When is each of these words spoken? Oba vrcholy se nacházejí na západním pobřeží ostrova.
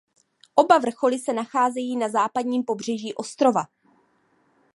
Oba 0.55 0.77
vrcholy 0.79 1.19
se 1.19 1.33
nacházejí 1.33 1.97
na 1.97 2.09
západním 2.09 2.63
pobřeží 2.63 3.13
ostrova. 3.13 3.65